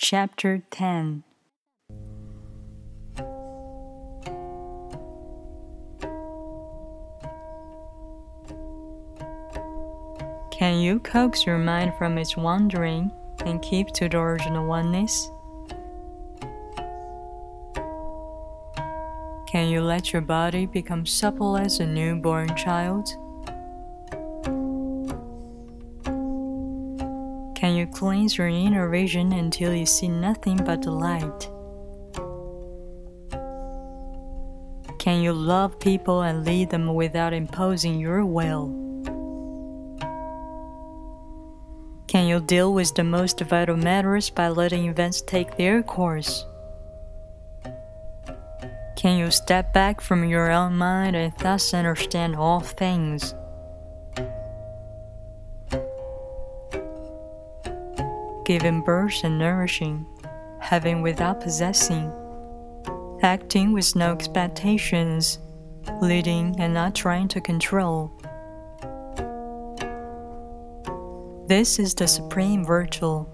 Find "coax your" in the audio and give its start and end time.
11.00-11.58